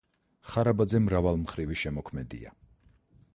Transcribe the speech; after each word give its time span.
ხარაბაძე 0.53 1.01
მრავალმხრივი 1.03 1.77
შემოქმედია. 1.83 2.55